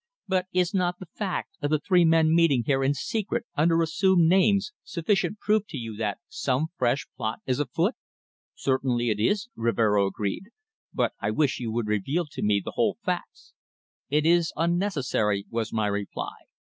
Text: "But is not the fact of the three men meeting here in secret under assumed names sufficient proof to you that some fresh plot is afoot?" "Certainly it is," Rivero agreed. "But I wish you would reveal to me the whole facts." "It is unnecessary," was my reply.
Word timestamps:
"But 0.27 0.47
is 0.51 0.73
not 0.73 0.97
the 0.97 1.05
fact 1.05 1.57
of 1.61 1.69
the 1.69 1.77
three 1.77 2.05
men 2.05 2.33
meeting 2.33 2.63
here 2.65 2.83
in 2.83 2.95
secret 2.95 3.45
under 3.55 3.83
assumed 3.83 4.27
names 4.27 4.73
sufficient 4.83 5.37
proof 5.37 5.67
to 5.69 5.77
you 5.77 5.95
that 5.97 6.17
some 6.27 6.69
fresh 6.75 7.05
plot 7.15 7.37
is 7.45 7.59
afoot?" 7.59 7.93
"Certainly 8.55 9.11
it 9.11 9.19
is," 9.19 9.49
Rivero 9.55 10.07
agreed. 10.07 10.45
"But 10.91 11.13
I 11.19 11.29
wish 11.29 11.59
you 11.59 11.71
would 11.73 11.85
reveal 11.85 12.25
to 12.31 12.41
me 12.41 12.59
the 12.65 12.71
whole 12.73 12.97
facts." 13.03 13.53
"It 14.09 14.25
is 14.25 14.51
unnecessary," 14.55 15.45
was 15.51 15.71
my 15.71 15.85
reply. 15.85 16.33